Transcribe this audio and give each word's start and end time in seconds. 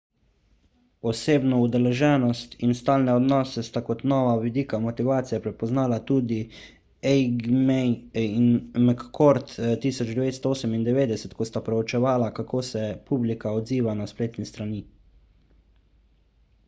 »osebno 1.09 1.57
udeleženost« 1.63 2.53
in 2.67 2.71
»stalne 2.77 3.13
odnose« 3.17 3.63
sta 3.67 3.81
kot 3.89 3.99
nova 4.13 4.29
vidika 4.45 4.77
motivacije 4.85 5.39
prepoznala 5.43 5.99
tudi 6.11 6.39
eighmey 7.11 7.91
in 8.23 8.49
mccord 8.87 9.53
1998 9.83 11.35
ko 11.41 11.47
sta 11.51 11.63
preučevala 11.69 12.31
kako 12.41 12.63
se 12.71 12.85
publika 13.11 13.53
odziva 13.61 13.93
na 14.01 14.09
spletne 14.15 14.49
strani 14.53 14.81